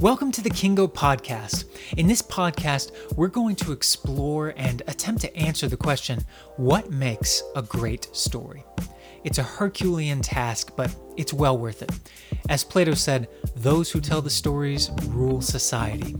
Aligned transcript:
Welcome 0.00 0.30
to 0.32 0.42
the 0.42 0.50
Kiingo 0.50 0.92
Podcast. 0.92 1.64
In 1.96 2.06
this 2.06 2.20
podcast, 2.20 2.92
we're 3.16 3.28
going 3.28 3.56
to 3.56 3.72
explore 3.72 4.52
and 4.58 4.82
attempt 4.88 5.22
to 5.22 5.34
answer 5.34 5.68
the 5.68 5.76
question 5.78 6.22
what 6.56 6.90
makes 6.90 7.42
a 7.54 7.62
great 7.62 8.14
story? 8.14 8.62
It's 9.24 9.38
a 9.38 9.42
Herculean 9.42 10.20
task, 10.20 10.72
but 10.76 10.94
it's 11.16 11.32
well 11.32 11.56
worth 11.56 11.80
it. 11.80 11.90
As 12.50 12.62
Plato 12.62 12.92
said, 12.92 13.30
those 13.54 13.90
who 13.90 14.02
tell 14.02 14.20
the 14.20 14.28
stories 14.28 14.90
rule 15.06 15.40
society. 15.40 16.14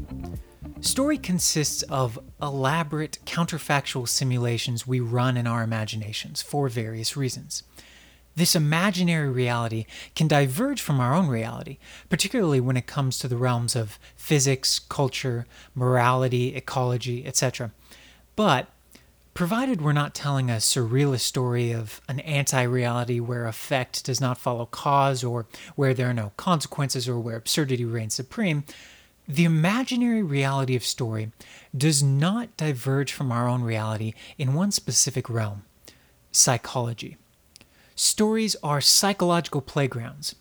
Story 0.81 1.19
consists 1.19 1.83
of 1.83 2.19
elaborate 2.41 3.19
counterfactual 3.27 4.09
simulations 4.09 4.87
we 4.87 5.01
run 5.01 5.37
in 5.37 5.47
our 5.47 5.63
imaginations 5.63 6.41
for 6.41 6.71
various 6.71 7.15
reasons. 7.15 7.63
This 8.37 8.55
imaginary 8.55 9.31
reality 9.31 9.87
can 10.15 10.29
diverge 10.29 10.83
from 10.83 11.01
our 11.01 11.15
own 11.15 11.27
reality, 11.27 11.79
particularly 12.11 12.61
when 12.61 12.77
it 12.77 12.87
comes 12.87 13.19
to 13.19 13.29
the 13.29 13.37
realms 13.37 13.75
of 13.75 13.99
physics, 14.15 14.79
culture, 14.79 15.47
morality, 15.75 16.55
ecology, 16.55 17.27
etc. 17.27 17.73
But 18.37 18.69
provided 19.33 19.81
we're 19.81 19.93
not 19.93 20.15
telling 20.15 20.51
a 20.51 20.57
surrealist 20.57 21.21
story 21.21 21.73
of 21.73 22.03
an 22.09 22.21
anti 22.21 22.63
reality 22.63 23.21
where 23.21 23.47
effect 23.47 24.05
does 24.05 24.21
not 24.21 24.39
follow 24.39 24.67
cause 24.67 25.25
or 25.25 25.47
where 25.75 25.95
there 25.95 26.11
are 26.11 26.15
no 26.15 26.33
consequences 26.37 27.09
or 27.09 27.19
where 27.19 27.37
absurdity 27.37 27.87
reigns 27.87 28.15
supreme, 28.15 28.65
the 29.27 29.45
imaginary 29.45 30.23
reality 30.23 30.77
of 30.77 30.85
story 30.85 31.33
does 31.77 32.03
not 32.03 32.55
diverge 32.59 33.13
from 33.13 33.33
our 33.33 33.49
own 33.49 33.63
reality 33.63 34.13
in 34.37 34.55
one 34.55 34.71
specific 34.71 35.31
realm 35.31 35.65
psychology. 36.33 37.17
Stories 37.99 38.57
are 38.63 38.83
psychological 38.83 39.63
playgrounds 39.63 40.37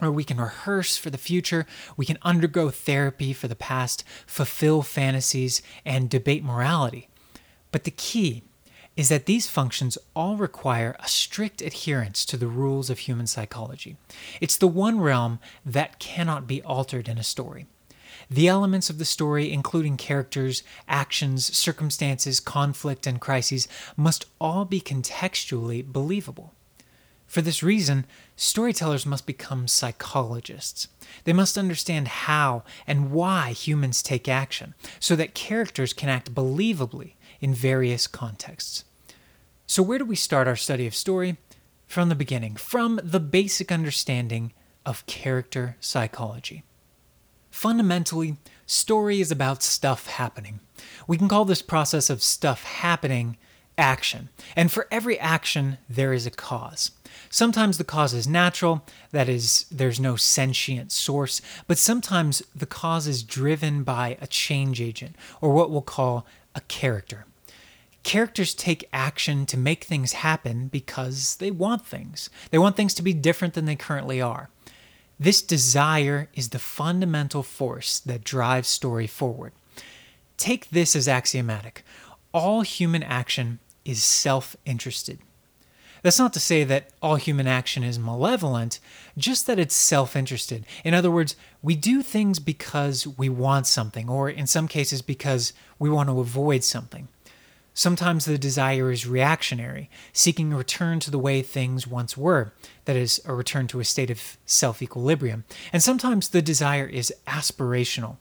where 0.00 0.10
we 0.10 0.24
can 0.24 0.40
rehearse 0.40 0.96
for 0.96 1.10
the 1.10 1.18
future, 1.18 1.64
we 1.96 2.04
can 2.04 2.18
undergo 2.22 2.70
therapy 2.70 3.32
for 3.32 3.46
the 3.46 3.54
past, 3.54 4.02
fulfill 4.26 4.82
fantasies, 4.82 5.62
and 5.84 6.10
debate 6.10 6.42
morality. 6.42 7.08
But 7.70 7.84
the 7.84 7.92
key 7.92 8.42
is 8.96 9.10
that 9.10 9.26
these 9.26 9.48
functions 9.48 9.96
all 10.16 10.36
require 10.36 10.96
a 10.98 11.06
strict 11.06 11.62
adherence 11.62 12.24
to 12.24 12.36
the 12.36 12.48
rules 12.48 12.90
of 12.90 13.00
human 13.00 13.28
psychology. 13.28 13.96
It's 14.40 14.56
the 14.56 14.66
one 14.66 15.00
realm 15.00 15.38
that 15.64 16.00
cannot 16.00 16.48
be 16.48 16.62
altered 16.62 17.08
in 17.08 17.16
a 17.16 17.22
story. 17.22 17.66
The 18.28 18.48
elements 18.48 18.90
of 18.90 18.98
the 18.98 19.04
story, 19.04 19.52
including 19.52 19.98
characters, 19.98 20.64
actions, 20.88 21.56
circumstances, 21.56 22.40
conflict, 22.40 23.06
and 23.06 23.20
crises, 23.20 23.68
must 23.96 24.26
all 24.40 24.64
be 24.64 24.80
contextually 24.80 25.86
believable. 25.86 26.54
For 27.28 27.42
this 27.42 27.62
reason, 27.62 28.06
storytellers 28.36 29.04
must 29.04 29.26
become 29.26 29.68
psychologists. 29.68 30.88
They 31.24 31.34
must 31.34 31.58
understand 31.58 32.08
how 32.08 32.64
and 32.86 33.12
why 33.12 33.52
humans 33.52 34.02
take 34.02 34.26
action 34.26 34.74
so 34.98 35.14
that 35.14 35.34
characters 35.34 35.92
can 35.92 36.08
act 36.08 36.34
believably 36.34 37.12
in 37.40 37.52
various 37.52 38.06
contexts. 38.06 38.84
So, 39.66 39.82
where 39.82 39.98
do 39.98 40.06
we 40.06 40.16
start 40.16 40.48
our 40.48 40.56
study 40.56 40.86
of 40.86 40.94
story? 40.94 41.36
From 41.86 42.08
the 42.08 42.14
beginning, 42.14 42.56
from 42.56 42.98
the 43.04 43.20
basic 43.20 43.70
understanding 43.70 44.52
of 44.86 45.04
character 45.06 45.76
psychology. 45.80 46.62
Fundamentally, 47.50 48.36
story 48.66 49.20
is 49.20 49.30
about 49.30 49.62
stuff 49.62 50.06
happening. 50.06 50.60
We 51.06 51.18
can 51.18 51.28
call 51.28 51.44
this 51.44 51.62
process 51.62 52.08
of 52.08 52.22
stuff 52.22 52.64
happening 52.64 53.36
action. 53.78 54.28
And 54.56 54.70
for 54.70 54.88
every 54.90 55.18
action, 55.18 55.78
there 55.88 56.12
is 56.12 56.26
a 56.26 56.30
cause. 56.30 56.90
Sometimes 57.30 57.78
the 57.78 57.84
cause 57.84 58.12
is 58.12 58.26
natural, 58.26 58.84
that 59.12 59.28
is, 59.28 59.66
there's 59.70 60.00
no 60.00 60.16
sentient 60.16 60.92
source, 60.92 61.40
but 61.66 61.78
sometimes 61.78 62.42
the 62.54 62.66
cause 62.66 63.06
is 63.06 63.22
driven 63.22 63.84
by 63.84 64.18
a 64.20 64.26
change 64.26 64.80
agent, 64.80 65.16
or 65.40 65.52
what 65.52 65.70
we'll 65.70 65.82
call 65.82 66.26
a 66.54 66.60
character. 66.62 67.24
Characters 68.02 68.54
take 68.54 68.88
action 68.92 69.46
to 69.46 69.56
make 69.56 69.84
things 69.84 70.12
happen 70.12 70.68
because 70.68 71.36
they 71.36 71.50
want 71.50 71.86
things. 71.86 72.30
They 72.50 72.58
want 72.58 72.76
things 72.76 72.94
to 72.94 73.02
be 73.02 73.12
different 73.12 73.54
than 73.54 73.66
they 73.66 73.76
currently 73.76 74.20
are. 74.20 74.48
This 75.20 75.42
desire 75.42 76.28
is 76.34 76.50
the 76.50 76.58
fundamental 76.58 77.42
force 77.42 77.98
that 78.00 78.24
drives 78.24 78.68
story 78.68 79.06
forward. 79.06 79.52
Take 80.36 80.70
this 80.70 80.94
as 80.94 81.08
axiomatic 81.08 81.84
all 82.32 82.62
human 82.62 83.02
action 83.02 83.58
is 83.88 84.04
self 84.04 84.54
interested. 84.66 85.18
That's 86.02 86.18
not 86.18 86.32
to 86.34 86.40
say 86.40 86.62
that 86.62 86.90
all 87.02 87.16
human 87.16 87.48
action 87.48 87.82
is 87.82 87.98
malevolent, 87.98 88.78
just 89.16 89.46
that 89.46 89.58
it's 89.58 89.74
self 89.74 90.14
interested. 90.14 90.64
In 90.84 90.94
other 90.94 91.10
words, 91.10 91.34
we 91.62 91.74
do 91.74 92.02
things 92.02 92.38
because 92.38 93.06
we 93.06 93.28
want 93.28 93.66
something, 93.66 94.08
or 94.08 94.28
in 94.28 94.46
some 94.46 94.68
cases, 94.68 95.02
because 95.02 95.54
we 95.78 95.90
want 95.90 96.08
to 96.10 96.20
avoid 96.20 96.62
something. 96.62 97.08
Sometimes 97.72 98.24
the 98.24 98.38
desire 98.38 98.90
is 98.90 99.06
reactionary, 99.06 99.88
seeking 100.12 100.52
a 100.52 100.56
return 100.56 100.98
to 101.00 101.10
the 101.12 101.18
way 101.18 101.42
things 101.42 101.86
once 101.86 102.16
were, 102.16 102.52
that 102.84 102.96
is, 102.96 103.20
a 103.24 103.32
return 103.32 103.68
to 103.68 103.80
a 103.80 103.84
state 103.84 104.10
of 104.10 104.36
self 104.44 104.82
equilibrium. 104.82 105.44
And 105.72 105.82
sometimes 105.82 106.28
the 106.28 106.42
desire 106.42 106.86
is 106.86 107.14
aspirational, 107.26 108.16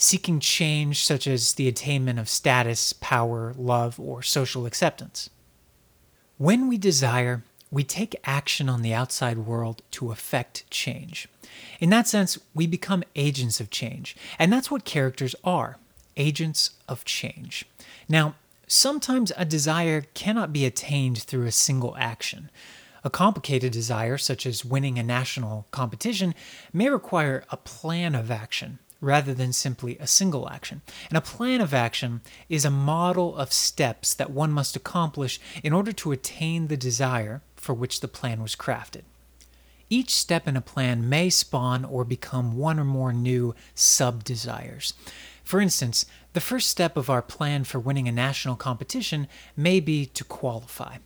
seeking 0.00 0.40
change 0.40 1.04
such 1.04 1.26
as 1.26 1.54
the 1.54 1.68
attainment 1.68 2.18
of 2.18 2.28
status, 2.28 2.92
power, 2.92 3.54
love, 3.56 3.98
or 4.00 4.22
social 4.22 4.66
acceptance. 4.66 5.30
When 6.38 6.68
we 6.68 6.78
desire, 6.78 7.42
we 7.70 7.84
take 7.84 8.16
action 8.24 8.68
on 8.68 8.82
the 8.82 8.94
outside 8.94 9.38
world 9.38 9.82
to 9.92 10.10
affect 10.10 10.68
change. 10.70 11.28
In 11.78 11.90
that 11.90 12.08
sense, 12.08 12.38
we 12.54 12.66
become 12.66 13.04
agents 13.14 13.60
of 13.60 13.70
change, 13.70 14.16
and 14.38 14.52
that's 14.52 14.70
what 14.70 14.84
characters 14.84 15.34
are 15.44 15.78
agents 16.16 16.70
of 16.88 17.04
change. 17.04 17.64
Now, 18.08 18.34
Sometimes 18.72 19.32
a 19.36 19.44
desire 19.44 20.04
cannot 20.14 20.52
be 20.52 20.64
attained 20.64 21.18
through 21.18 21.44
a 21.44 21.50
single 21.50 21.96
action. 21.98 22.50
A 23.02 23.10
complicated 23.10 23.72
desire, 23.72 24.16
such 24.16 24.46
as 24.46 24.64
winning 24.64 24.96
a 24.96 25.02
national 25.02 25.66
competition, 25.72 26.36
may 26.72 26.88
require 26.88 27.42
a 27.50 27.56
plan 27.56 28.14
of 28.14 28.30
action 28.30 28.78
rather 29.00 29.34
than 29.34 29.52
simply 29.52 29.96
a 29.98 30.06
single 30.06 30.48
action. 30.48 30.82
And 31.08 31.16
a 31.16 31.22
plan 31.22 31.60
of 31.60 31.72
action 31.72 32.20
is 32.48 32.64
a 32.64 32.70
model 32.70 33.36
of 33.36 33.52
steps 33.52 34.14
that 34.14 34.30
one 34.30 34.52
must 34.52 34.76
accomplish 34.76 35.40
in 35.62 35.72
order 35.72 35.92
to 35.92 36.12
attain 36.12 36.68
the 36.68 36.76
desire 36.76 37.42
for 37.56 37.74
which 37.74 38.00
the 38.00 38.08
plan 38.08 38.42
was 38.42 38.56
crafted. 38.56 39.02
Each 39.88 40.14
step 40.14 40.46
in 40.46 40.56
a 40.56 40.60
plan 40.60 41.08
may 41.08 41.30
spawn 41.30 41.84
or 41.84 42.04
become 42.04 42.56
one 42.56 42.78
or 42.78 42.84
more 42.84 43.12
new 43.12 43.54
sub 43.74 44.22
desires. 44.22 44.94
For 45.42 45.60
instance, 45.60 46.06
the 46.32 46.40
first 46.40 46.68
step 46.68 46.96
of 46.96 47.10
our 47.10 47.22
plan 47.22 47.64
for 47.64 47.80
winning 47.80 48.06
a 48.06 48.12
national 48.12 48.54
competition 48.54 49.26
may 49.56 49.80
be 49.80 50.06
to 50.06 50.22
qualify. 50.22 50.98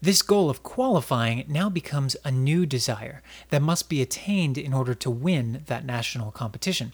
This 0.00 0.22
goal 0.22 0.48
of 0.48 0.62
qualifying 0.62 1.44
now 1.46 1.68
becomes 1.68 2.16
a 2.24 2.30
new 2.30 2.64
desire 2.64 3.22
that 3.50 3.62
must 3.62 3.88
be 3.88 4.00
attained 4.00 4.56
in 4.56 4.72
order 4.72 4.94
to 4.94 5.10
win 5.10 5.62
that 5.66 5.84
national 5.84 6.32
competition. 6.32 6.92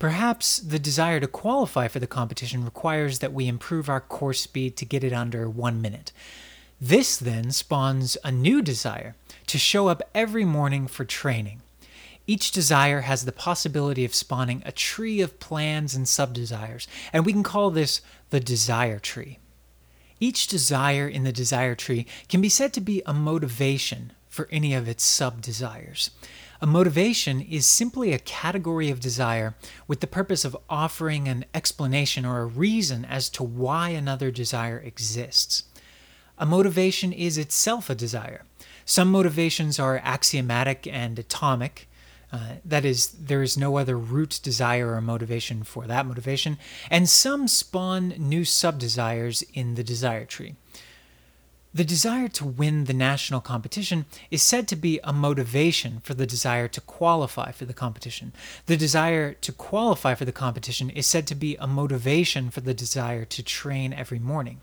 Perhaps 0.00 0.60
the 0.60 0.78
desire 0.78 1.20
to 1.20 1.26
qualify 1.26 1.86
for 1.86 1.98
the 1.98 2.06
competition 2.06 2.64
requires 2.64 3.18
that 3.18 3.34
we 3.34 3.46
improve 3.46 3.90
our 3.90 4.00
course 4.00 4.40
speed 4.40 4.74
to 4.78 4.86
get 4.86 5.04
it 5.04 5.12
under 5.12 5.48
one 5.48 5.82
minute. 5.82 6.10
This 6.80 7.18
then 7.18 7.50
spawns 7.50 8.16
a 8.24 8.32
new 8.32 8.62
desire 8.62 9.14
to 9.46 9.58
show 9.58 9.88
up 9.88 10.02
every 10.14 10.46
morning 10.46 10.86
for 10.86 11.04
training. 11.04 11.60
Each 12.26 12.50
desire 12.50 13.02
has 13.02 13.26
the 13.26 13.30
possibility 13.30 14.06
of 14.06 14.14
spawning 14.14 14.62
a 14.64 14.72
tree 14.72 15.20
of 15.20 15.38
plans 15.38 15.94
and 15.94 16.06
subdesires, 16.06 16.86
and 17.12 17.26
we 17.26 17.34
can 17.34 17.42
call 17.42 17.70
this 17.70 18.00
the 18.30 18.40
desire 18.40 18.98
tree. 18.98 19.38
Each 20.18 20.46
desire 20.46 21.08
in 21.08 21.24
the 21.24 21.32
desire 21.32 21.74
tree 21.74 22.06
can 22.26 22.40
be 22.40 22.48
said 22.48 22.72
to 22.72 22.80
be 22.80 23.02
a 23.04 23.12
motivation 23.12 24.12
for 24.30 24.48
any 24.50 24.72
of 24.72 24.88
its 24.88 25.04
subdesires. 25.04 26.08
A 26.62 26.66
motivation 26.66 27.40
is 27.40 27.64
simply 27.64 28.12
a 28.12 28.18
category 28.18 28.90
of 28.90 29.00
desire 29.00 29.54
with 29.88 30.00
the 30.00 30.06
purpose 30.06 30.44
of 30.44 30.54
offering 30.68 31.26
an 31.26 31.46
explanation 31.54 32.26
or 32.26 32.40
a 32.40 32.46
reason 32.46 33.06
as 33.06 33.30
to 33.30 33.42
why 33.42 33.88
another 33.90 34.30
desire 34.30 34.78
exists. 34.78 35.64
A 36.36 36.44
motivation 36.44 37.14
is 37.14 37.38
itself 37.38 37.88
a 37.88 37.94
desire. 37.94 38.44
Some 38.84 39.10
motivations 39.10 39.78
are 39.78 40.02
axiomatic 40.04 40.86
and 40.86 41.18
atomic, 41.18 41.88
uh, 42.30 42.56
that 42.64 42.84
is, 42.84 43.08
there 43.12 43.42
is 43.42 43.56
no 43.56 43.78
other 43.78 43.96
root 43.96 44.38
desire 44.42 44.92
or 44.94 45.00
motivation 45.00 45.64
for 45.64 45.86
that 45.86 46.04
motivation, 46.04 46.58
and 46.90 47.08
some 47.08 47.48
spawn 47.48 48.10
new 48.18 48.44
sub 48.44 48.78
desires 48.78 49.42
in 49.54 49.76
the 49.76 49.82
desire 49.82 50.26
tree. 50.26 50.56
The 51.72 51.84
desire 51.84 52.26
to 52.26 52.44
win 52.44 52.84
the 52.84 52.92
national 52.92 53.40
competition 53.40 54.06
is 54.28 54.42
said 54.42 54.66
to 54.68 54.76
be 54.76 54.98
a 55.04 55.12
motivation 55.12 56.00
for 56.00 56.14
the 56.14 56.26
desire 56.26 56.66
to 56.66 56.80
qualify 56.80 57.52
for 57.52 57.64
the 57.64 57.72
competition. 57.72 58.32
The 58.66 58.76
desire 58.76 59.34
to 59.34 59.52
qualify 59.52 60.16
for 60.16 60.24
the 60.24 60.32
competition 60.32 60.90
is 60.90 61.06
said 61.06 61.28
to 61.28 61.36
be 61.36 61.54
a 61.56 61.68
motivation 61.68 62.50
for 62.50 62.60
the 62.60 62.74
desire 62.74 63.24
to 63.24 63.42
train 63.44 63.92
every 63.92 64.18
morning. 64.18 64.62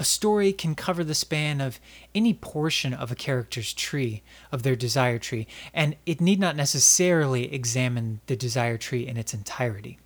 A 0.00 0.04
story 0.04 0.52
can 0.52 0.74
cover 0.74 1.04
the 1.04 1.14
span 1.14 1.60
of 1.60 1.78
any 2.12 2.34
portion 2.34 2.92
of 2.92 3.12
a 3.12 3.14
character's 3.14 3.72
tree, 3.72 4.24
of 4.50 4.64
their 4.64 4.74
desire 4.74 5.20
tree, 5.20 5.46
and 5.72 5.94
it 6.06 6.20
need 6.20 6.40
not 6.40 6.56
necessarily 6.56 7.54
examine 7.54 8.20
the 8.26 8.34
desire 8.34 8.78
tree 8.78 9.06
in 9.06 9.16
its 9.16 9.32
entirety. 9.32 10.00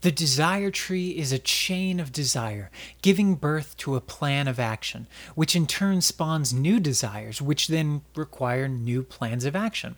The 0.00 0.12
desire 0.12 0.70
tree 0.70 1.10
is 1.10 1.32
a 1.32 1.40
chain 1.40 1.98
of 1.98 2.12
desire, 2.12 2.70
giving 3.02 3.34
birth 3.34 3.76
to 3.78 3.96
a 3.96 4.00
plan 4.00 4.46
of 4.46 4.60
action, 4.60 5.08
which 5.34 5.56
in 5.56 5.66
turn 5.66 6.02
spawns 6.02 6.54
new 6.54 6.78
desires, 6.78 7.42
which 7.42 7.66
then 7.66 8.02
require 8.14 8.68
new 8.68 9.02
plans 9.02 9.44
of 9.44 9.56
action. 9.56 9.96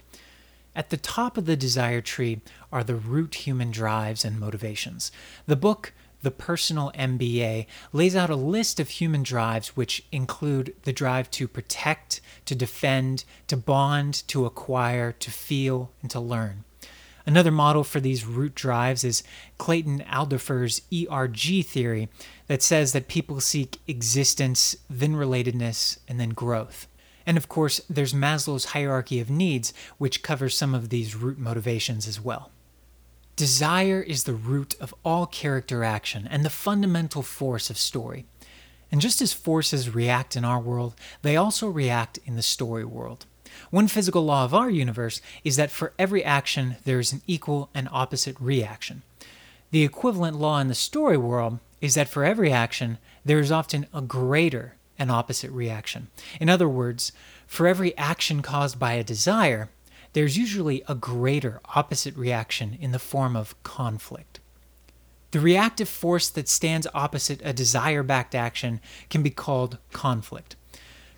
At 0.74 0.88
the 0.88 0.96
top 0.96 1.36
of 1.36 1.44
the 1.44 1.56
desire 1.56 2.00
tree 2.00 2.40
are 2.72 2.82
the 2.82 2.94
root 2.94 3.34
human 3.34 3.70
drives 3.70 4.24
and 4.24 4.40
motivations. 4.40 5.12
The 5.46 5.56
book, 5.56 5.92
The 6.22 6.30
Personal 6.30 6.92
MBA, 6.94 7.66
lays 7.92 8.16
out 8.16 8.30
a 8.30 8.36
list 8.36 8.80
of 8.80 8.88
human 8.88 9.22
drives 9.22 9.76
which 9.76 10.06
include 10.10 10.74
the 10.84 10.94
drive 10.94 11.30
to 11.32 11.46
protect, 11.46 12.22
to 12.46 12.54
defend, 12.54 13.24
to 13.48 13.56
bond, 13.58 14.22
to 14.28 14.46
acquire, 14.46 15.12
to 15.12 15.30
feel, 15.30 15.90
and 16.00 16.10
to 16.10 16.20
learn. 16.20 16.64
Another 17.26 17.50
model 17.50 17.84
for 17.84 18.00
these 18.00 18.26
root 18.26 18.54
drives 18.54 19.04
is 19.04 19.22
Clayton 19.58 20.02
Alderfer's 20.10 20.82
ERG 20.92 21.64
theory 21.64 22.08
that 22.46 22.62
says 22.62 22.92
that 22.92 23.08
people 23.08 23.40
seek 23.40 23.78
existence, 23.86 24.76
then 24.88 25.14
relatedness, 25.14 25.98
and 26.08 26.18
then 26.18 26.30
growth. 26.30 26.86
And 27.26 27.36
of 27.36 27.48
course, 27.48 27.80
there's 27.88 28.14
Maslow's 28.14 28.66
hierarchy 28.66 29.20
of 29.20 29.30
needs, 29.30 29.72
which 29.98 30.22
covers 30.22 30.56
some 30.56 30.74
of 30.74 30.88
these 30.88 31.14
root 31.14 31.38
motivations 31.38 32.08
as 32.08 32.20
well. 32.20 32.50
Desire 33.36 34.02
is 34.02 34.24
the 34.24 34.34
root 34.34 34.74
of 34.80 34.94
all 35.04 35.26
character 35.26 35.84
action 35.84 36.26
and 36.26 36.44
the 36.44 36.50
fundamental 36.50 37.22
force 37.22 37.70
of 37.70 37.78
story. 37.78 38.26
And 38.92 39.00
just 39.00 39.22
as 39.22 39.32
forces 39.32 39.94
react 39.94 40.36
in 40.36 40.44
our 40.44 40.60
world, 40.60 40.94
they 41.22 41.36
also 41.36 41.68
react 41.68 42.18
in 42.24 42.36
the 42.36 42.42
story 42.42 42.84
world. 42.84 43.26
One 43.70 43.88
physical 43.88 44.24
law 44.24 44.44
of 44.44 44.54
our 44.54 44.70
universe 44.70 45.20
is 45.44 45.56
that 45.56 45.70
for 45.70 45.92
every 45.98 46.24
action, 46.24 46.76
there 46.84 46.98
is 46.98 47.12
an 47.12 47.22
equal 47.26 47.68
and 47.74 47.88
opposite 47.92 48.36
reaction. 48.40 49.02
The 49.70 49.84
equivalent 49.84 50.38
law 50.38 50.58
in 50.60 50.68
the 50.68 50.74
story 50.74 51.16
world 51.16 51.58
is 51.80 51.94
that 51.94 52.08
for 52.08 52.24
every 52.24 52.50
action, 52.50 52.98
there 53.24 53.38
is 53.38 53.52
often 53.52 53.86
a 53.94 54.02
greater 54.02 54.74
and 54.98 55.10
opposite 55.10 55.50
reaction. 55.50 56.08
In 56.40 56.48
other 56.50 56.68
words, 56.68 57.12
for 57.46 57.66
every 57.66 57.96
action 57.96 58.42
caused 58.42 58.78
by 58.78 58.92
a 58.92 59.04
desire, 59.04 59.70
there's 60.12 60.36
usually 60.36 60.82
a 60.88 60.94
greater 60.94 61.60
opposite 61.74 62.16
reaction 62.16 62.76
in 62.80 62.92
the 62.92 62.98
form 62.98 63.36
of 63.36 63.60
conflict. 63.62 64.40
The 65.30 65.40
reactive 65.40 65.88
force 65.88 66.28
that 66.30 66.48
stands 66.48 66.88
opposite 66.92 67.40
a 67.44 67.52
desire 67.52 68.02
backed 68.02 68.34
action 68.34 68.80
can 69.08 69.22
be 69.22 69.30
called 69.30 69.78
conflict. 69.92 70.56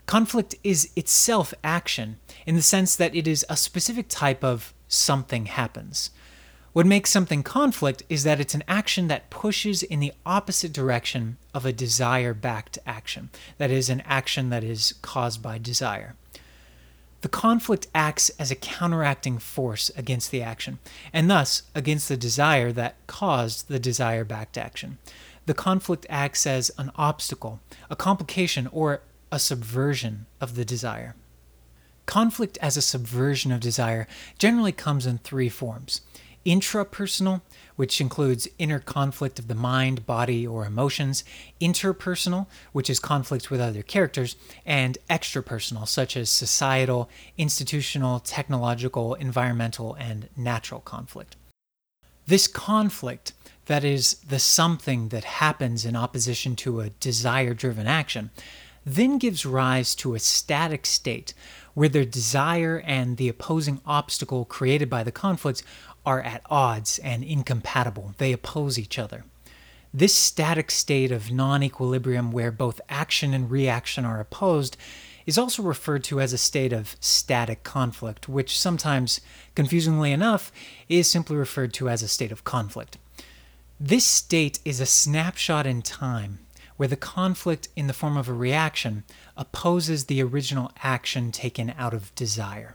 Conflict 0.07 0.55
is 0.63 0.91
itself 0.97 1.55
action 1.63 2.19
in 2.47 2.57
the 2.57 2.63
sense 2.63 2.97
that 2.97 3.15
it 3.15 3.27
is 3.27 3.47
a 3.49 3.57
specific 3.57 4.07
type 4.09 4.43
of 4.45 4.75
something 4.89 5.47
happens. 5.47 6.11
What 6.73 6.87
makes 6.87 7.11
something 7.11 7.43
conflict 7.43 8.03
is 8.09 8.25
that 8.25 8.41
it's 8.41 8.55
an 8.55 8.65
action 8.67 9.09
that 9.09 9.29
pushes 9.29 9.83
in 9.83 10.01
the 10.01 10.13
opposite 10.25 10.73
direction 10.73 11.37
of 11.53 11.67
a 11.67 11.73
desire 11.73 12.33
backed 12.33 12.79
action. 12.87 13.29
That 13.59 13.71
is, 13.71 13.91
an 13.91 14.03
action 14.07 14.49
that 14.51 14.65
is 14.65 14.95
caused 15.03 15.43
by 15.43 15.59
desire. 15.59 16.15
The 17.21 17.29
conflict 17.29 17.87
acts 17.95 18.31
as 18.31 18.51
a 18.51 18.57
counteracting 18.57 19.39
force 19.39 19.91
against 19.97 20.31
the 20.31 20.43
action, 20.43 20.79
and 21.13 21.31
thus 21.31 21.63
against 21.75 22.09
the 22.09 22.17
desire 22.17 22.73
that 22.73 22.97
caused 23.07 23.69
the 23.69 23.79
desire 23.79 24.25
backed 24.25 24.59
action. 24.59 24.99
The 25.45 25.55
conflict 25.55 26.07
acts 26.09 26.47
as 26.47 26.71
an 26.79 26.91
obstacle, 26.97 27.61
a 27.91 27.97
complication, 27.97 28.67
or 28.73 29.03
a 29.33 29.39
subversion 29.39 30.27
of 30.41 30.55
the 30.55 30.65
desire. 30.65 31.17
Conflict 32.07 32.59
as 32.61 32.77
a 32.77 32.83
subversion 32.83 33.51
of 33.51 33.61
desire 33.61 34.07
generally 34.39 34.73
comes 34.73 35.07
in 35.07 35.19
three 35.19 35.49
forms 35.49 36.03
intrapersonal, 36.45 37.41
which 37.77 38.01
includes 38.01 38.49
inner 38.59 38.81
conflict 38.81 39.39
of 39.39 39.47
the 39.47 39.55
mind, 39.55 40.05
body, 40.05 40.45
or 40.45 40.67
emotions, 40.67 41.23
interpersonal, 41.61 42.47
which 42.73 42.91
is 42.91 42.99
conflict 42.99 43.49
with 43.49 43.61
other 43.61 43.83
characters, 43.83 44.35
and 44.67 44.99
extrapersonal, 45.09 45.87
such 45.87 46.17
as 46.17 46.29
societal, 46.29 47.09
institutional, 47.39 48.19
technological, 48.19 49.15
environmental, 49.15 49.95
and 49.95 50.29
natural 50.37 50.81
conflict. 50.81 51.37
This 52.27 52.49
conflict, 52.49 53.33
that 53.67 53.85
is, 53.85 54.15
the 54.15 54.41
something 54.41 55.11
that 55.11 55.25
happens 55.25 55.85
in 55.85 55.95
opposition 55.95 56.57
to 56.57 56.81
a 56.81 56.91
desire 56.91 57.55
driven 57.55 57.87
action, 57.87 58.31
then 58.85 59.19
gives 59.19 59.47
rise 59.47 59.95
to 59.97 60.15
a 60.15 60.19
static 60.19 60.87
state 60.87 61.35
where 61.75 61.89
the 61.89 62.05
desire 62.05 62.83
and 62.85 63.17
the 63.17 63.29
opposing 63.29 63.81
obstacle 63.87 64.45
created 64.45 64.91
by 64.91 65.03
the 65.03 65.13
conflict 65.13 65.63
are 66.05 66.21
at 66.21 66.43
odds 66.51 66.99
and 66.99 67.23
incompatible. 67.23 68.15
They 68.19 68.33
oppose 68.33 68.79
each 68.79 68.99
other. 68.99 69.25
This 69.95 70.15
static 70.15 70.71
state 70.71 71.13
of 71.13 71.31
non 71.31 71.63
equilibrium, 71.63 72.33
where 72.33 72.51
both 72.51 72.81
action 72.89 73.35
and 73.35 73.51
reaction 73.51 74.05
are 74.05 74.21
opposed, 74.21 74.77
is 75.27 75.39
also 75.39 75.63
referred 75.63 76.03
to 76.05 76.21
as 76.21 76.33
a 76.33 76.39
state 76.39 76.73
of 76.73 76.97
static 76.99 77.63
conflict, 77.63 78.29
which 78.29 78.59
sometimes, 78.59 79.21
confusingly 79.55 80.11
enough, 80.11 80.51
is 80.89 81.11
simply 81.11 81.37
referred 81.37 81.73
to 81.75 81.89
as 81.89 82.03
a 82.03 82.09
state 82.09 82.33
of 82.33 82.43
conflict. 82.43 82.97
This 83.79 84.05
state 84.05 84.61
is 84.65 84.81
a 84.81 84.87
snapshot 84.87 85.67
in 85.67 85.83
time 85.83 86.39
where 86.77 86.89
the 86.89 86.97
conflict 86.97 87.69
in 87.77 87.87
the 87.87 87.93
form 87.93 88.17
of 88.17 88.29
a 88.29 88.33
reaction 88.33 89.05
opposes 89.37 90.05
the 90.05 90.23
original 90.23 90.73
action 90.83 91.33
taken 91.33 91.75
out 91.79 91.95
of 91.95 92.15
desire. 92.15 92.75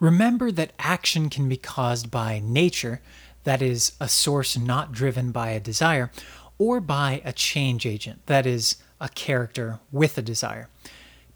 Remember 0.00 0.50
that 0.50 0.72
action 0.78 1.30
can 1.30 1.48
be 1.48 1.56
caused 1.56 2.10
by 2.10 2.40
nature, 2.42 3.00
that 3.44 3.62
is, 3.62 3.92
a 4.00 4.08
source 4.08 4.56
not 4.56 4.92
driven 4.92 5.30
by 5.30 5.50
a 5.50 5.60
desire, 5.60 6.10
or 6.58 6.80
by 6.80 7.22
a 7.24 7.32
change 7.32 7.86
agent, 7.86 8.24
that 8.26 8.46
is, 8.46 8.76
a 9.00 9.08
character 9.08 9.80
with 9.92 10.16
a 10.18 10.22
desire. 10.22 10.68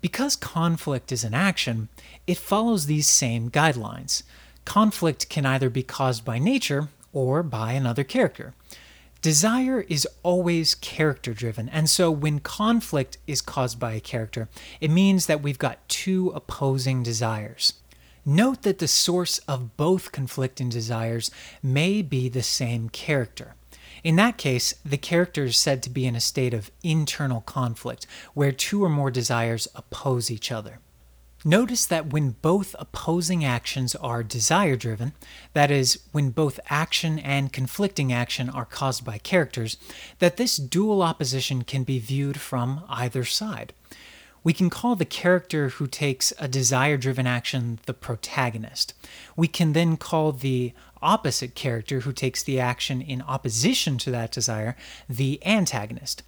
Because 0.01 0.37
conflict 0.37 1.11
is 1.11 1.25
an 1.25 1.35
action, 1.35 1.89
it 2.27 2.39
follows 2.39 2.87
these 2.87 3.09
same 3.09 3.51
guidelines. 3.51 4.23
Conflict 4.65 5.29
can 5.29 5.45
either 5.45 5.71
be 5.71 5.83
caused 5.83 6.25
by 6.25 6.39
nature 6.39 6.89
or 7.13 7.43
by 7.43 7.73
another 7.73 8.05
character. 8.05 8.55
Desire 9.21 9.81
is 9.89 10.07
always 10.23 10.77
character 10.77 11.35
driven, 11.35 11.69
and 11.71 11.91
so 11.91 12.09
when 12.09 12.39
conflict 12.39 13.19
is 13.27 13.41
caused 13.41 13.81
by 13.81 13.95
a 13.95 14.01
character, 14.01 14.49
it 14.81 14.93
means 14.93 15.27
that 15.27 15.43
we've 15.43 15.59
got 15.59 15.89
two 15.89 16.31
opposing 16.37 17.03
desires. 17.03 17.75
Note 18.25 18.63
that 18.63 18.79
the 18.79 18.87
source 18.87 19.39
of 19.49 19.77
both 19.77 20.13
conflicting 20.13 20.69
desires 20.69 21.33
may 21.65 22.01
be 22.01 22.29
the 22.29 22.45
same 22.45 22.89
character. 22.91 23.55
In 24.05 24.15
that 24.17 24.39
case, 24.39 24.75
the 24.85 24.97
character 24.97 25.45
is 25.45 25.57
said 25.57 25.83
to 25.83 25.91
be 25.91 26.07
in 26.07 26.15
a 26.15 26.21
state 26.21 26.55
of 26.55 26.71
internal 26.85 27.41
conflict, 27.41 28.07
where 28.35 28.53
two 28.53 28.85
or 28.85 28.89
more 28.89 29.11
desires 29.11 29.67
oppose 29.75 30.31
each 30.31 30.53
other. 30.53 30.79
Notice 31.49 31.87
that 31.87 32.13
when 32.13 32.37
both 32.43 32.77
opposing 32.79 33.43
actions 33.43 33.95
are 33.95 34.23
desire 34.23 34.77
driven, 34.77 35.15
that 35.55 35.71
is, 35.71 35.99
when 36.13 36.29
both 36.29 36.61
action 36.69 37.19
and 37.19 37.51
conflicting 37.55 38.13
action 38.13 38.51
are 38.51 38.67
caused 38.67 39.03
by 39.03 39.17
characters, 39.17 39.79
that 40.19 40.37
this 40.37 40.59
dual 40.59 41.01
opposition 41.01 41.65
can 41.65 41.85
be 41.85 41.99
viewed 41.99 42.39
from 42.39 42.85
either 42.91 43.25
side. 43.25 43.73
We 44.45 44.53
can 44.53 44.69
call 44.69 44.95
the 44.95 45.07
character 45.07 45.71
who 45.71 45.87
takes 45.87 46.35
a 46.39 46.49
desire 46.49 46.99
driven 46.99 47.27
action 47.27 47.79
the 47.87 47.95
protagonist. 47.95 48.93
We 49.35 49.49
can 49.49 49.73
then 49.73 49.97
call 49.97 50.33
the 50.33 50.75
opposite 51.01 51.55
character 51.55 52.01
who 52.01 52.13
takes 52.13 52.43
the 52.43 52.61
action 52.61 53.01
in 53.01 53.23
opposition 53.23 53.97
to 53.99 54.11
that 54.11 54.33
desire 54.33 54.77
the 55.09 55.41
antagonist. 55.47 56.23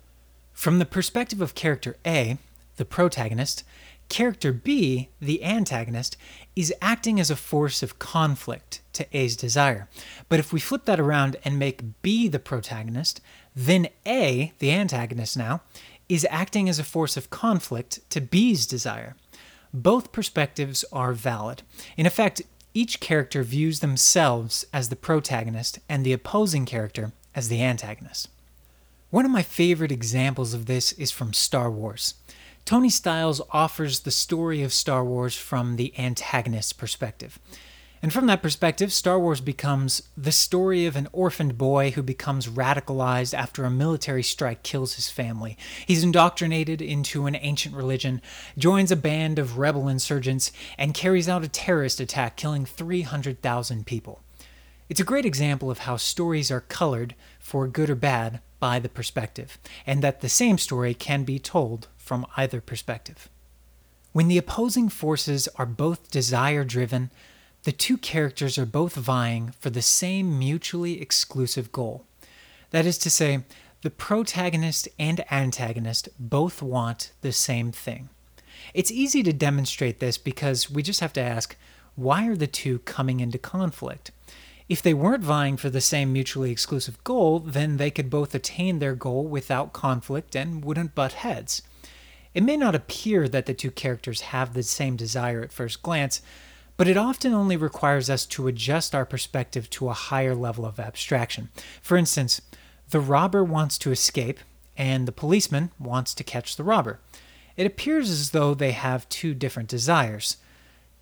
From 0.55 0.79
the 0.79 0.87
perspective 0.87 1.43
of 1.43 1.55
character 1.55 1.99
A, 2.07 2.39
the 2.79 2.87
protagonist, 2.87 3.65
Character 4.11 4.53
B, 4.53 5.09
the 5.21 5.43
antagonist, 5.45 6.17
is 6.57 6.75
acting 6.83 7.21
as 7.21 7.31
a 7.31 7.37
force 7.37 7.81
of 7.81 8.01
conflict 8.01 8.83
to 8.93 9.07
A's 9.17 9.37
desire. 9.37 9.89
But 10.29 10.41
if 10.41 10.53
we 10.53 10.59
flip 10.59 10.85
that 10.87 10.99
around 10.99 11.37
and 11.45 11.59
make 11.59 12.03
B 12.03 12.27
the 12.27 12.41
protagonist, 12.41 13.21
then 13.55 13.89
A, 14.05 14.53
the 14.59 14.73
antagonist 14.73 15.37
now, 15.37 15.63
is 16.09 16.27
acting 16.29 16.69
as 16.69 16.81
a 16.81 16.85
force 16.85 17.17
of 17.17 17.31
conflict 17.31 18.01
to 18.11 18.21
B's 18.21 18.67
desire. 18.67 19.15
Both 19.73 20.11
perspectives 20.11 20.85
are 20.93 21.13
valid. 21.13 21.63
In 21.97 22.05
effect, 22.05 22.43
each 22.75 22.99
character 22.99 23.45
views 23.45 23.79
themselves 23.79 24.67
as 24.73 24.89
the 24.89 24.97
protagonist 24.97 25.79
and 25.89 26.05
the 26.05 26.13
opposing 26.13 26.67
character 26.67 27.13
as 27.33 27.49
the 27.49 27.63
antagonist. 27.63 28.29
One 29.11 29.25
of 29.25 29.31
my 29.31 29.43
favorite 29.43 29.93
examples 29.93 30.53
of 30.53 30.67
this 30.67 30.91
is 30.93 31.13
from 31.13 31.33
Star 31.33 31.71
Wars. 31.71 32.15
Tony 32.71 32.89
Stiles 32.89 33.43
offers 33.51 33.99
the 33.99 34.13
story 34.13 34.63
of 34.63 34.73
Star 34.73 35.05
Wars 35.05 35.37
from 35.37 35.75
the 35.75 35.93
antagonist's 35.99 36.73
perspective. 36.73 37.37
And 38.01 38.13
from 38.13 38.27
that 38.29 38.43
perspective, 38.43 38.93
Star 38.93 39.19
Wars 39.19 39.41
becomes 39.41 40.05
the 40.17 40.31
story 40.31 40.87
of 40.87 40.95
an 40.95 41.09
orphaned 41.11 41.59
boy 41.59 41.91
who 41.91 42.03
becomes 42.05 42.47
radicalized 42.47 43.35
after 43.35 43.65
a 43.65 43.73
military 43.73 44.23
strike 44.23 44.63
kills 44.63 44.95
his 44.95 45.11
family. 45.11 45.59
He's 45.85 46.05
indoctrinated 46.05 46.81
into 46.81 47.27
an 47.27 47.35
ancient 47.35 47.75
religion, 47.75 48.23
joins 48.57 48.93
a 48.93 48.97
band 48.97 49.41
of 49.41 49.59
rebel 49.59 49.89
insurgents, 49.89 50.53
and 50.79 50.95
carries 50.95 51.29
out 51.29 51.43
a 51.43 51.49
terrorist 51.49 51.99
attack, 51.99 52.37
killing 52.37 52.65
300,000 52.65 53.85
people. 53.85 54.21
It's 54.89 55.01
a 55.01 55.05
great 55.05 55.27
example 55.27 55.73
of 55.73 55.79
how 55.79 55.97
stories 55.97 56.53
are 56.53 56.61
colored, 56.61 57.17
for 57.41 57.67
good 57.67 57.91
or 57.91 57.97
bad, 57.97 58.41
by 58.61 58.79
the 58.79 58.89
perspective, 58.89 59.59
and 59.85 60.03
that 60.03 60.21
the 60.21 60.29
same 60.29 60.59
story 60.59 60.95
can 60.95 61.25
be 61.25 61.41
told 61.41 61.89
from 62.11 62.27
either 62.37 62.61
perspective. 62.61 63.29
When 64.11 64.27
the 64.27 64.37
opposing 64.37 64.89
forces 64.89 65.47
are 65.55 65.65
both 65.65 66.11
desire 66.11 66.65
driven, 66.65 67.13
the 67.63 67.71
two 67.71 67.97
characters 67.97 68.59
are 68.59 68.67
both 68.67 68.97
vying 68.97 69.55
for 69.61 69.71
the 69.71 69.81
same 69.81 70.37
mutually 70.37 71.01
exclusive 71.01 71.71
goal. 71.71 72.05
That 72.71 72.85
is 72.85 72.99
to 72.99 73.11
say, 73.11 73.45
the 73.83 73.91
protagonist 73.91 74.89
and 74.99 75.25
antagonist 75.31 76.09
both 76.19 76.63
want 76.63 77.13
the 77.21 77.31
same 77.31 77.71
thing. 77.71 78.09
It's 78.75 78.91
easy 78.91 79.23
to 79.23 79.33
demonstrate 79.33 80.01
this 80.01 80.19
because 80.19 80.69
we 80.69 80.83
just 80.83 80.99
have 80.99 81.13
to 81.13 81.21
ask 81.21 81.57
why 81.95 82.27
are 82.27 82.35
the 82.35 82.49
two 82.49 82.81
coming 82.81 83.21
into 83.21 83.39
conflict? 83.39 84.11
If 84.69 84.83
they 84.83 84.95
weren't 84.95 85.23
vying 85.23 85.57
for 85.57 85.71
the 85.71 85.81
same 85.81 86.13
mutually 86.13 86.51
exclusive 86.51 87.05
goal, 87.05 87.39
then 87.39 87.77
they 87.77 87.93
could 87.93 88.11
both 88.11 88.35
attain 88.35 88.81
their 88.81 88.97
goal 88.97 89.29
without 89.29 89.73
conflict 89.73 90.35
and 90.35 90.65
wouldn't 90.65 90.97
butt 90.97 91.13
heads. 91.13 91.63
It 92.35 92.43
may 92.43 92.57
not 92.57 92.75
appear 92.75 93.29
that 93.29 93.47
the 93.47 93.55
two 93.55 93.71
characters 93.71 94.21
have 94.21 94.55
the 94.55 94.63
same 94.63 94.97
desire 94.97 95.43
at 95.43 95.53
first 95.53 95.83
glance, 95.83 96.23
but 96.77 96.87
it 96.89 96.97
often 96.97 97.35
only 97.35 97.57
requires 97.57 98.09
us 98.09 98.25
to 98.27 98.47
adjust 98.47 98.95
our 98.95 99.05
perspective 99.05 99.69
to 99.71 99.89
a 99.89 99.95
higher 99.95 100.35
level 100.35 100.65
of 100.65 100.79
abstraction. 100.79 101.51
For 101.83 101.97
instance, 101.97 102.41
the 102.91 103.01
robber 103.01 103.45
wants 103.45 103.79
to 103.79 103.91
escape, 103.91 104.39
and 104.77 105.07
the 105.07 105.13
policeman 105.13 105.73
wants 105.79 106.15
to 106.15 106.25
catch 106.25 106.57
the 106.57 106.65
robber. 106.65 107.01
It 107.57 107.67
appears 107.67 108.11
as 108.11 108.31
though 108.31 108.55
they 108.55 108.73
have 108.73 109.09
two 109.09 109.35
different 109.35 109.69
desires. 109.69 110.37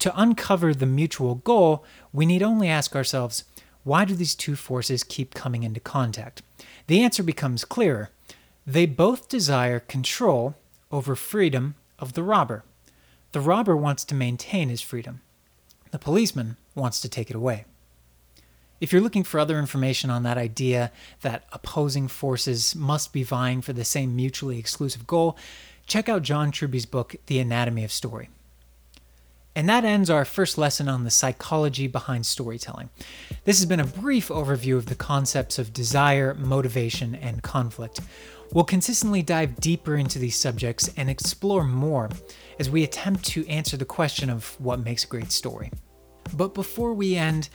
To 0.00 0.20
uncover 0.20 0.74
the 0.74 0.86
mutual 0.86 1.36
goal, 1.36 1.84
we 2.12 2.26
need 2.26 2.42
only 2.42 2.68
ask 2.68 2.96
ourselves 2.96 3.44
why 3.84 4.04
do 4.04 4.14
these 4.14 4.34
two 4.34 4.56
forces 4.56 5.04
keep 5.04 5.34
coming 5.34 5.62
into 5.62 5.80
contact? 5.80 6.42
The 6.88 7.02
answer 7.02 7.22
becomes 7.22 7.64
clearer. 7.64 8.10
They 8.66 8.86
both 8.86 9.28
desire 9.28 9.80
control 9.80 10.56
over 10.90 11.14
freedom 11.14 11.74
of 11.98 12.14
the 12.14 12.22
robber. 12.22 12.64
The 13.32 13.40
robber 13.40 13.76
wants 13.76 14.04
to 14.06 14.14
maintain 14.14 14.68
his 14.68 14.80
freedom. 14.80 15.20
The 15.90 15.98
policeman 15.98 16.56
wants 16.74 17.00
to 17.00 17.08
take 17.08 17.30
it 17.30 17.36
away. 17.36 17.64
If 18.80 18.92
you're 18.92 19.02
looking 19.02 19.24
for 19.24 19.40
other 19.40 19.58
information 19.58 20.08
on 20.08 20.22
that 20.22 20.38
idea 20.38 20.92
that 21.22 21.44
opposing 21.52 22.08
forces 22.08 22.76
must 22.76 23.12
be 23.12 23.24
vying 23.24 23.60
for 23.60 23.72
the 23.72 23.84
same 23.84 24.14
mutually 24.14 24.58
exclusive 24.58 25.06
goal, 25.06 25.36
check 25.86 26.08
out 26.08 26.22
John 26.22 26.52
Truby's 26.52 26.86
book, 26.86 27.16
The 27.26 27.40
Anatomy 27.40 27.84
of 27.84 27.90
Story. 27.90 28.28
And 29.56 29.68
that 29.68 29.84
ends 29.84 30.08
our 30.08 30.24
first 30.24 30.56
lesson 30.56 30.88
on 30.88 31.02
the 31.02 31.10
psychology 31.10 31.88
behind 31.88 32.26
storytelling. 32.26 32.90
This 33.42 33.58
has 33.58 33.66
been 33.66 33.80
a 33.80 33.86
brief 33.86 34.28
overview 34.28 34.76
of 34.76 34.86
the 34.86 34.94
concepts 34.94 35.58
of 35.58 35.72
desire, 35.72 36.32
motivation, 36.34 37.16
and 37.16 37.42
conflict. 37.42 37.98
We'll 38.52 38.64
consistently 38.64 39.22
dive 39.22 39.60
deeper 39.60 39.96
into 39.96 40.18
these 40.18 40.36
subjects 40.36 40.90
and 40.96 41.10
explore 41.10 41.64
more 41.64 42.08
as 42.58 42.70
we 42.70 42.82
attempt 42.82 43.24
to 43.26 43.46
answer 43.46 43.76
the 43.76 43.84
question 43.84 44.30
of 44.30 44.58
what 44.58 44.80
makes 44.80 45.04
a 45.04 45.08
great 45.08 45.30
story. 45.30 45.70
But 46.34 46.54
before 46.54 46.94
we 46.94 47.16
end, 47.16 47.48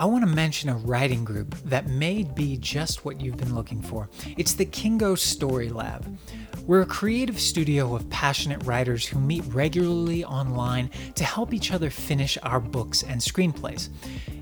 I 0.00 0.06
want 0.06 0.22
to 0.22 0.30
mention 0.30 0.68
a 0.68 0.76
writing 0.76 1.24
group 1.24 1.54
that 1.64 1.88
may 1.88 2.22
be 2.22 2.56
just 2.56 3.04
what 3.04 3.20
you've 3.20 3.36
been 3.36 3.54
looking 3.54 3.82
for. 3.82 4.08
It's 4.36 4.54
the 4.54 4.66
Kiingo 4.66 5.18
Story 5.18 5.68
Lab. 5.70 6.18
We're 6.66 6.82
a 6.82 6.86
creative 6.86 7.40
studio 7.40 7.94
of 7.94 8.08
passionate 8.10 8.62
writers 8.64 9.06
who 9.06 9.18
meet 9.18 9.42
regularly 9.46 10.24
online 10.24 10.90
to 11.14 11.24
help 11.24 11.54
each 11.54 11.72
other 11.72 11.88
finish 11.88 12.36
our 12.42 12.60
books 12.60 13.02
and 13.02 13.20
screenplays. 13.20 13.88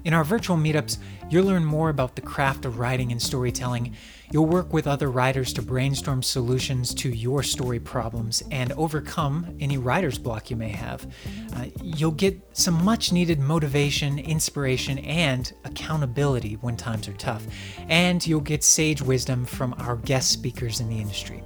In 0.04 0.12
our 0.12 0.25
virtual 0.25 0.56
meetups, 0.56 0.98
you'll 1.30 1.46
learn 1.46 1.64
more 1.64 1.88
about 1.88 2.16
the 2.16 2.22
craft 2.22 2.64
of 2.64 2.78
writing 2.78 3.12
and 3.12 3.22
storytelling. 3.22 3.94
You'll 4.33 4.47
work 4.47 4.73
with 4.73 4.87
other 4.87 5.11
writers 5.11 5.52
to 5.54 5.62
brainstorm 5.62 6.23
solutions 6.23 6.92
to 6.95 7.09
your 7.09 7.42
story 7.42 7.78
problems 7.78 8.42
and 8.50 8.73
overcome 8.73 9.56
any 9.61 9.78
writer's 9.78 10.18
block 10.18 10.50
you 10.50 10.56
may 10.56 10.71
have. 10.71 11.06
Uh, 11.54 11.66
you'll 11.83 12.11
get 12.11 12.40
some 12.52 12.85
much 12.85 13.12
needed 13.12 13.38
motivation, 13.38 14.18
inspiration, 14.18 14.99
and 14.99 15.52
accountability 15.64 16.54
when 16.54 16.76
times 16.76 17.09
are 17.09 17.14
tough. 17.14 17.47
And 17.88 18.26
you'll 18.26 18.40
get 18.40 18.64
sage 18.64 19.00
wisdom 19.00 19.45
from 19.45 19.75
our 19.78 19.97
guest 19.97 20.33
speakers 20.33 20.80
in 20.80 20.88
the 20.88 20.99
industry. 20.99 21.42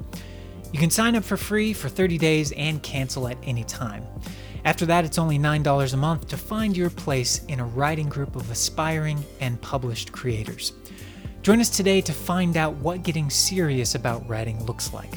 You 0.73 0.79
can 0.79 0.91
sign 0.91 1.17
up 1.17 1.25
for 1.25 1.37
free 1.37 1.73
for 1.73 1.89
30 1.89 2.17
days 2.17 2.53
and 2.53 2.83
cancel 2.83 3.29
at 3.29 3.37
any 3.43 3.65
time. 3.65 4.07
After 4.65 4.87
that, 4.87 5.05
it's 5.05 5.19
only 5.19 5.39
$9 5.39 5.95
a 5.95 5.97
month 5.97 6.29
to 6.29 6.37
find 6.37 6.77
your 6.77 6.91
place 6.91 7.45
in 7.47 7.61
a 7.61 7.65
writing 7.65 8.09
group 8.09 8.37
of 8.37 8.51
aspiring 8.51 9.25
and 9.41 9.61
published 9.61 10.13
creators. 10.13 10.73
Join 11.43 11.59
us 11.61 11.71
today 11.71 12.03
to 12.03 12.13
find 12.13 12.57
out 12.59 12.75
what 12.77 13.03
getting 13.03 13.31
serious 13.31 13.95
about 13.95 14.29
writing 14.29 14.63
looks 14.67 14.93
like. 14.93 15.11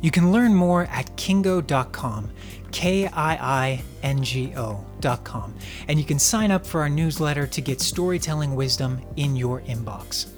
You 0.00 0.10
can 0.10 0.32
learn 0.32 0.54
more 0.54 0.84
at 0.84 1.14
kiingo.com, 1.16 2.30
K 2.72 3.06
I 3.06 3.34
I 3.34 3.82
N 4.02 4.22
G 4.22 4.54
O.com, 4.56 5.54
and 5.88 5.98
you 5.98 6.06
can 6.06 6.18
sign 6.18 6.50
up 6.50 6.64
for 6.64 6.80
our 6.80 6.88
newsletter 6.88 7.46
to 7.46 7.60
get 7.60 7.80
storytelling 7.80 8.54
wisdom 8.54 9.00
in 9.16 9.36
your 9.36 9.60
inbox. 9.62 10.28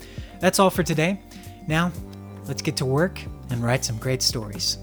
That's 0.41 0.59
all 0.59 0.71
for 0.71 0.83
today. 0.83 1.21
Now, 1.69 1.93
let's 2.47 2.63
get 2.63 2.77
to 2.79 2.87
work 2.87 3.21
and 3.51 3.63
write 3.63 3.85
some 3.85 3.99
great 3.99 4.23
stories. 4.23 4.79